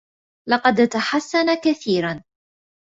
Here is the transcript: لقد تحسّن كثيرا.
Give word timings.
لقد 0.49 0.87
تحسّن 0.89 1.53
كثيرا. 1.55 2.23